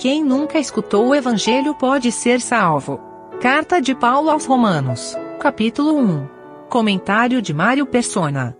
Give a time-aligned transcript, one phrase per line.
[0.00, 2.98] quem nunca escutou o Evangelho pode ser salvo.
[3.38, 6.26] Carta de Paulo aos Romanos, capítulo 1.
[6.70, 8.56] Comentário de Mário Persona.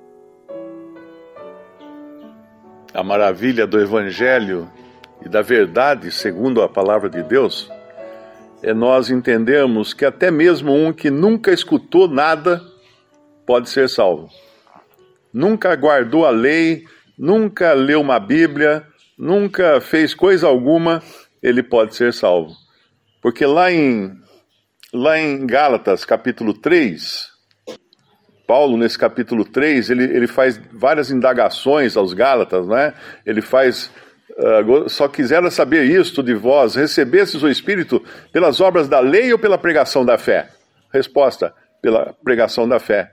[2.93, 4.71] A maravilha do Evangelho
[5.25, 7.73] e da verdade, segundo a palavra de Deus,
[8.63, 12.61] é nós entendermos que até mesmo um que nunca escutou nada
[13.47, 14.29] pode ser salvo.
[15.33, 16.85] Nunca guardou a lei,
[17.19, 18.85] nunca leu uma Bíblia,
[19.17, 21.03] nunca fez coisa alguma,
[21.43, 22.55] ele pode ser salvo.
[23.23, 24.19] Porque lá em
[24.93, 27.31] lá em Gálatas, capítulo 3,
[28.47, 32.93] Paulo, nesse capítulo 3, ele, ele faz várias indagações aos Gálatas, né?
[33.25, 33.91] Ele faz.
[34.31, 39.39] Uh, só quisera saber isto de vós: recebestes o Espírito pelas obras da lei ou
[39.39, 40.49] pela pregação da fé?
[40.93, 43.13] Resposta: pela pregação da fé.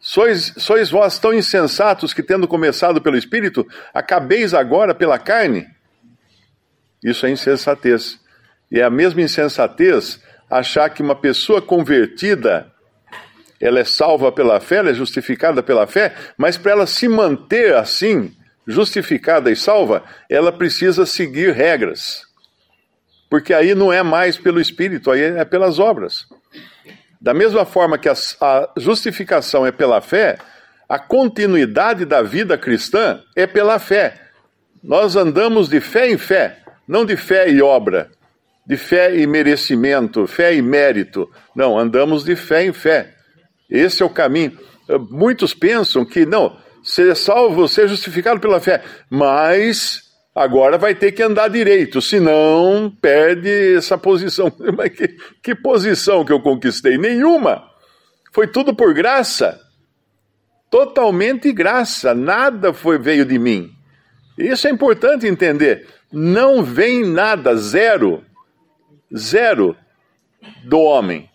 [0.00, 5.66] Sois, sois vós tão insensatos que, tendo começado pelo Espírito, acabeis agora pela carne?
[7.02, 8.20] Isso é insensatez.
[8.70, 12.72] E é a mesma insensatez achar que uma pessoa convertida
[13.62, 17.76] ela é salva pela fé, ela é justificada pela fé, mas para ela se manter
[17.76, 18.34] assim,
[18.66, 22.22] justificada e salva, ela precisa seguir regras.
[23.30, 26.26] Porque aí não é mais pelo Espírito, aí é pelas obras.
[27.20, 30.38] Da mesma forma que a, a justificação é pela fé,
[30.88, 34.20] a continuidade da vida cristã é pela fé.
[34.82, 36.58] Nós andamos de fé em fé,
[36.92, 38.10] não de fé e obra
[38.66, 41.28] de fé e merecimento, fé e mérito.
[41.54, 43.14] Não, andamos de fé em fé.
[43.68, 44.56] Esse é o caminho.
[44.88, 50.02] Eh, muitos pensam que, não, ser salvo, ser justificado pela fé, mas
[50.34, 54.50] agora vai ter que andar direito, senão perde essa posição.
[54.76, 55.08] Mas que,
[55.42, 56.96] que posição que eu conquistei?
[56.96, 57.62] Nenhuma.
[58.32, 59.60] Foi tudo por graça.
[60.70, 62.14] Totalmente graça.
[62.14, 63.70] Nada foi veio de mim.
[64.36, 65.88] Isso é importante entender.
[66.10, 68.24] Não vem nada, zero
[69.16, 69.76] zero
[70.64, 71.28] do homem.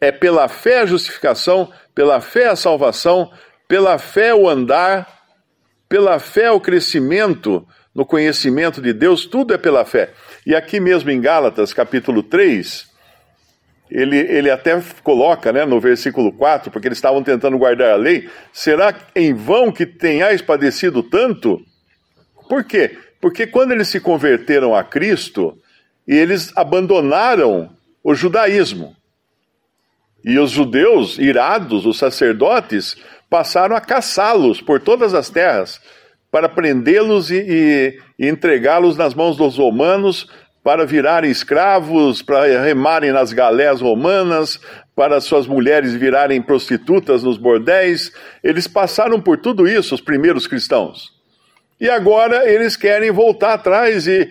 [0.00, 3.30] É pela fé a justificação, pela fé a salvação,
[3.66, 5.08] pela fé o andar,
[5.88, 10.12] pela fé o crescimento no conhecimento de Deus, tudo é pela fé.
[10.46, 12.86] E aqui mesmo em Gálatas, capítulo 3,
[13.90, 18.28] ele, ele até coloca né, no versículo 4, porque eles estavam tentando guardar a lei:
[18.52, 21.60] será em vão que tenhais padecido tanto?
[22.48, 22.96] Por quê?
[23.20, 25.58] Porque quando eles se converteram a Cristo,
[26.06, 27.70] eles abandonaram
[28.02, 28.96] o judaísmo.
[30.24, 32.96] E os judeus, irados, os sacerdotes,
[33.28, 35.80] passaram a caçá-los por todas as terras,
[36.30, 40.26] para prendê-los e, e, e entregá-los nas mãos dos romanos,
[40.62, 44.60] para virarem escravos, para remarem nas galés romanas,
[44.94, 48.12] para suas mulheres virarem prostitutas nos bordéis.
[48.42, 51.17] Eles passaram por tudo isso, os primeiros cristãos.
[51.80, 54.28] E agora eles querem voltar atrás e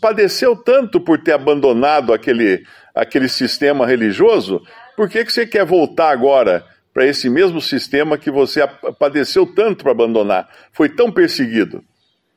[0.00, 2.62] padeceu tanto por ter abandonado aquele,
[2.94, 4.60] aquele sistema religioso.
[4.94, 8.60] Por que, que você quer voltar agora para esse mesmo sistema que você
[8.98, 10.48] padeceu tanto para abandonar?
[10.72, 11.82] Foi tão perseguido.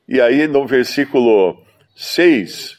[0.07, 1.61] E aí no versículo
[1.95, 2.77] 6,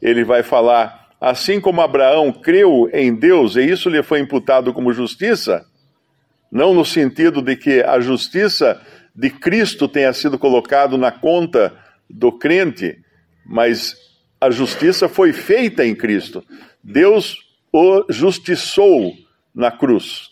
[0.00, 4.92] ele vai falar: assim como Abraão creu em Deus e isso lhe foi imputado como
[4.92, 5.64] justiça,
[6.50, 8.80] não no sentido de que a justiça
[9.18, 11.76] de Cristo tenha sido colocado na conta
[12.08, 12.96] do crente,
[13.44, 13.96] mas
[14.40, 16.44] a justiça foi feita em Cristo.
[16.84, 17.36] Deus
[17.72, 19.12] o justiçou
[19.52, 20.30] na cruz.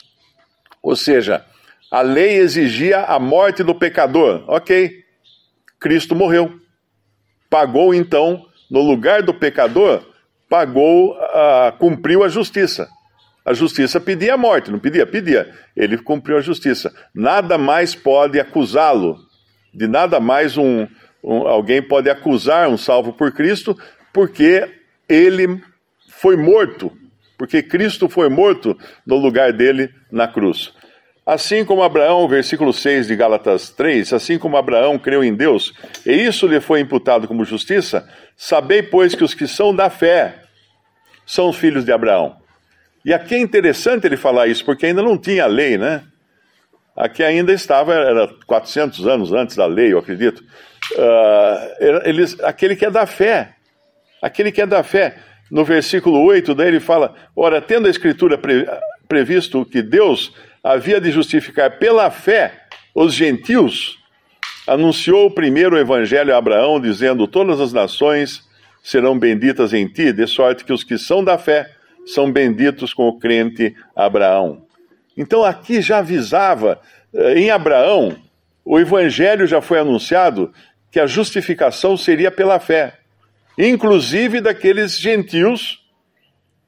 [0.81, 1.45] Ou seja,
[1.91, 4.45] a lei exigia a morte do pecador.
[4.47, 5.03] Ok,
[5.81, 6.61] Cristo morreu.
[7.51, 10.07] Pagou então, no lugar do pecador,
[10.49, 12.89] pagou, uh, cumpriu a justiça.
[13.47, 15.07] A justiça pedia a morte, não pedia?
[15.07, 15.55] Pedia.
[15.77, 16.93] Ele cumpriu a justiça.
[17.15, 19.17] Nada mais pode acusá-lo,
[19.73, 20.85] de nada mais um,
[21.23, 23.79] um, alguém pode acusar um salvo por Cristo,
[24.13, 24.69] porque
[25.09, 25.63] ele
[26.09, 26.91] foi morto,
[27.39, 28.77] porque Cristo foi morto
[29.07, 30.75] no lugar dele na cruz.
[31.25, 35.73] Assim como Abraão, versículo 6 de Gálatas 3, assim como Abraão creu em Deus,
[36.05, 40.43] e isso lhe foi imputado como justiça, sabei, pois, que os que são da fé
[41.25, 42.45] são os filhos de Abraão.
[43.07, 46.03] E aqui é interessante ele falar isso, porque ainda não tinha lei, né?
[46.97, 50.43] Aqui ainda estava, era 400 anos antes da lei, eu acredito.
[50.93, 53.55] Uh, eles, aquele que é da fé,
[54.21, 55.19] aquele que é da fé.
[55.49, 58.67] No versículo 8, daí ele fala: Ora, tendo a Escritura pre,
[59.07, 60.33] previsto que Deus
[60.65, 63.99] havia de justificar pela fé os gentios,
[64.67, 68.43] anunciou primeiro o evangelho a Abraão, dizendo: Todas as nações
[68.83, 71.76] serão benditas em ti, de sorte que os que são da fé
[72.07, 74.63] são benditos com o crente Abraão.
[75.17, 76.81] Então aqui já avisava,
[77.13, 78.17] eh, em Abraão,
[78.65, 80.53] o evangelho já foi anunciado
[80.91, 82.95] que a justificação seria pela fé.
[83.59, 85.81] inclusive daqueles gentios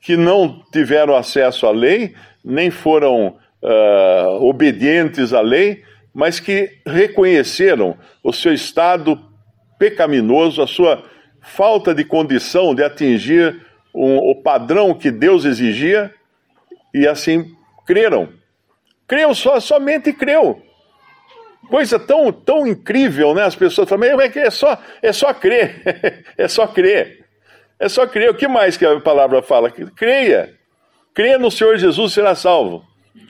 [0.00, 5.82] que não tiveram acesso à lei, nem foram uh, obedientes à lei,
[6.14, 7.94] mas que reconheceram
[8.24, 9.20] o seu estado
[9.78, 11.04] pecaminoso, a sua
[11.42, 13.67] falta de condição de atingir
[13.98, 16.14] um, o padrão que Deus exigia,
[16.94, 17.52] e assim
[17.84, 18.28] creram.
[19.06, 20.62] Creu só, somente creu.
[21.68, 23.42] Coisa tão, tão incrível, né?
[23.42, 27.26] As pessoas falam, é, é, só, é só crer, é só crer.
[27.80, 28.30] É só crer.
[28.30, 29.70] O que mais que a palavra fala?
[29.70, 30.54] Creia.
[31.14, 32.84] Creia no Senhor Jesus será salvo.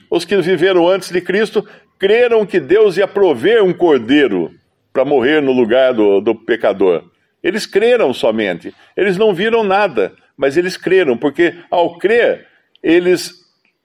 [0.09, 1.67] Os que viveram antes de Cristo
[1.97, 4.51] creram que Deus ia prover um cordeiro
[4.93, 7.03] para morrer no lugar do, do pecador.
[7.43, 8.73] Eles creram somente.
[8.97, 12.47] Eles não viram nada, mas eles creram, porque ao crer,
[12.81, 13.33] eles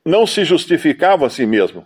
[0.07, 1.83] não se justificavam a si mesmos,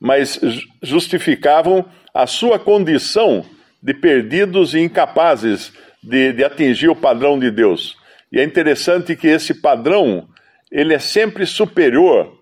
[0.00, 0.40] mas
[0.82, 3.46] justificavam a sua condição
[3.80, 5.72] de perdidos e incapazes
[6.02, 7.96] de, de atingir o padrão de Deus.
[8.32, 10.28] E é interessante que esse padrão,
[10.68, 12.36] ele é sempre superior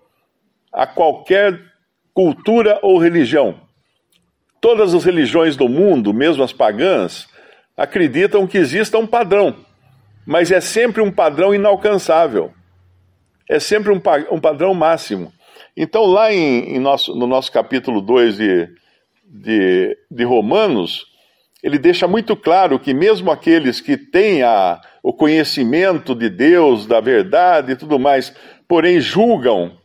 [0.73, 1.61] a qualquer
[2.11, 3.61] cultura ou religião.
[4.59, 7.27] Todas as religiões do mundo, mesmo as pagãs,
[7.77, 9.55] acreditam que exista um padrão,
[10.25, 12.51] mas é sempre um padrão inalcançável.
[13.49, 14.01] É sempre um,
[14.31, 15.31] um padrão máximo.
[15.75, 18.69] Então, lá em, em nosso, no nosso capítulo 2 de,
[19.25, 21.05] de, de Romanos,
[21.63, 26.99] ele deixa muito claro que mesmo aqueles que têm a, o conhecimento de Deus, da
[26.99, 28.33] verdade e tudo mais,
[28.67, 29.77] porém julgam,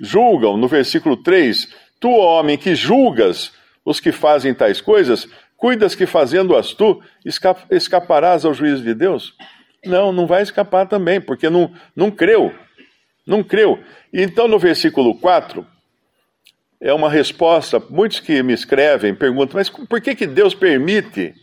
[0.00, 1.68] julgam, no versículo 3,
[2.00, 3.52] tu, homem, que julgas
[3.84, 5.28] os que fazem tais coisas,
[5.58, 7.02] cuidas que fazendo-as tu,
[7.70, 9.34] escaparás ao juízo de Deus?
[9.84, 12.54] Não, não vai escapar também, porque não, não creu,
[13.26, 13.78] não creu.
[14.12, 15.66] Então, no versículo 4,
[16.80, 17.82] é uma resposta.
[17.90, 21.34] Muitos que me escrevem perguntam, mas por que, que Deus permite?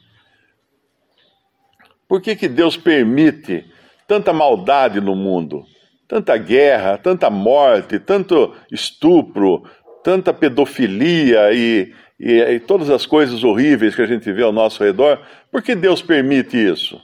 [2.08, 3.66] Por que, que Deus permite
[4.08, 5.66] tanta maldade no mundo?
[6.08, 9.64] Tanta guerra, tanta morte, tanto estupro,
[10.06, 14.84] tanta pedofilia e, e, e todas as coisas horríveis que a gente vê ao nosso
[14.84, 15.20] redor.
[15.52, 17.02] Por que Deus permite isso?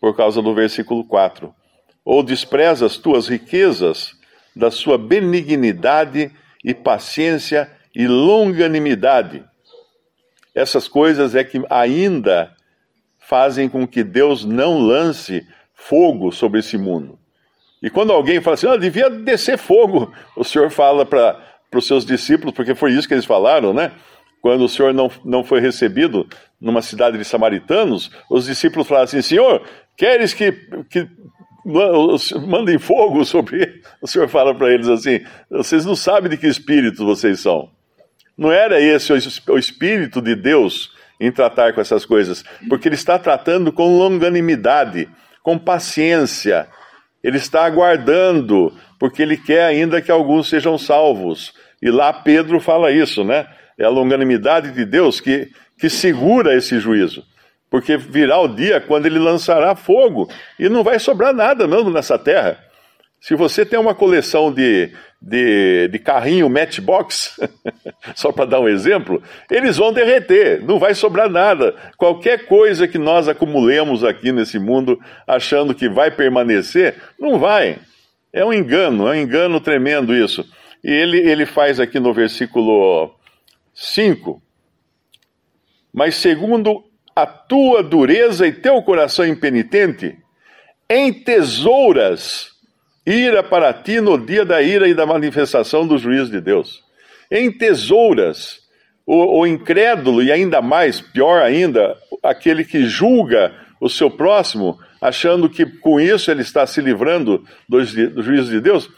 [0.00, 1.54] Por causa do versículo 4.
[2.04, 4.16] Ou despreza as tuas riquezas
[4.54, 6.32] da sua benignidade
[6.64, 9.44] e paciência e longanimidade.
[10.52, 12.52] Essas coisas é que ainda
[13.20, 17.16] fazem com que Deus não lance fogo sobre esse mundo.
[17.80, 22.04] E quando alguém fala assim, ah, devia descer fogo, o Senhor fala para os seus
[22.04, 23.92] discípulos, porque foi isso que eles falaram, né?
[24.40, 26.26] Quando o Senhor não, não foi recebido
[26.60, 29.62] numa cidade de samaritanos, os discípulos falaram assim: Senhor,
[29.96, 30.52] queres que,
[30.88, 31.08] que
[32.46, 33.82] mandem fogo sobre.
[34.00, 35.20] O Senhor fala para eles assim:
[35.50, 37.70] vocês não sabem de que espírito vocês são.
[38.36, 43.18] Não era esse o espírito de Deus em tratar com essas coisas, porque ele está
[43.18, 45.08] tratando com longanimidade,
[45.42, 46.68] com paciência.
[47.24, 51.54] Ele está aguardando, porque ele quer ainda que alguns sejam salvos.
[51.82, 53.46] E lá Pedro fala isso, né?
[53.78, 57.22] É a longanimidade de Deus que, que segura esse juízo
[57.70, 62.18] porque virá o dia quando ele lançará fogo e não vai sobrar nada mesmo nessa
[62.18, 62.58] terra.
[63.20, 67.40] Se você tem uma coleção de, de, de carrinho Matchbox,
[68.14, 71.74] só para dar um exemplo, eles vão derreter, não vai sobrar nada.
[71.96, 77.78] Qualquer coisa que nós acumulemos aqui nesse mundo achando que vai permanecer, não vai.
[78.32, 80.46] É um engano, é um engano tremendo isso.
[80.86, 83.12] E ele, ele faz aqui no versículo
[83.74, 84.40] 5.
[85.92, 90.16] Mas segundo a tua dureza e teu coração impenitente
[90.88, 92.52] em tesouras
[93.04, 96.84] ira para ti no dia da ira e da manifestação do juízo de Deus.
[97.32, 98.60] Em tesouras,
[99.04, 105.50] o, o incrédulo e ainda mais, pior ainda, aquele que julga o seu próximo, achando
[105.50, 108.88] que com isso ele está se livrando do, do juízo de Deus,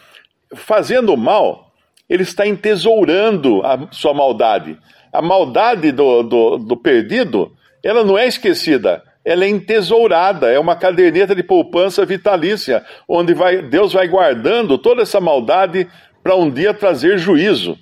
[0.55, 1.68] fazendo mal,
[2.09, 4.79] ele está entesourando a sua maldade.
[5.13, 10.77] A maldade do, do, do perdido ela não é esquecida, ela é entesourada, é uma
[10.77, 15.87] caderneta de poupança vitalícia, onde vai, Deus vai guardando toda essa maldade
[16.23, 17.79] para um dia trazer juízo.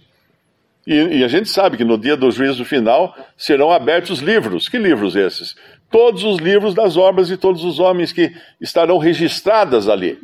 [0.86, 4.68] E, e, a gente sabe que no dia do juízo final serão abertos livros.
[4.68, 5.56] Que livros esses?
[5.90, 10.18] Todos os livros das obras de todos os homens que estarão registradas ali,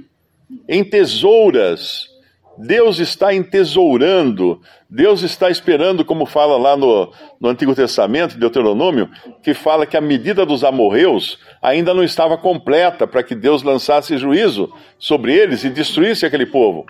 [0.68, 2.11] em tesouras
[2.58, 9.08] Deus está entesourando, Deus está esperando, como fala lá no, no Antigo Testamento, Deuteronômio,
[9.42, 14.18] que fala que a medida dos amorreus ainda não estava completa para que Deus lançasse
[14.18, 16.84] juízo sobre eles e destruísse aquele povo.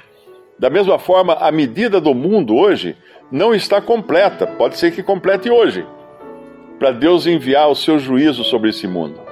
[0.58, 2.96] Da mesma forma, a medida do mundo hoje
[3.30, 5.86] não está completa, pode ser que complete hoje,
[6.78, 9.31] para Deus enviar o seu juízo sobre esse mundo.